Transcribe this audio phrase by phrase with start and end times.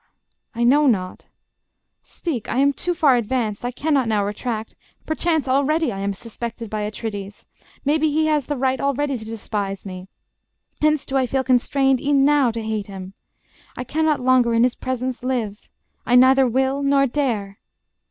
[0.55, 1.27] I know not...
[2.01, 4.73] Speak: I am too far advanced; I cannot now retract:
[5.05, 7.45] perchance already I am suspected by Atrides;
[7.85, 10.07] maybe He has the right already to despise me:
[10.81, 13.13] Hence do I feel constrained, e'en now, to hate him;
[13.77, 15.69] I cannot longer in his presence live;
[16.03, 17.59] I neither will, nor dare.